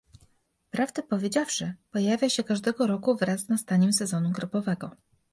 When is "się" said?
2.29-2.43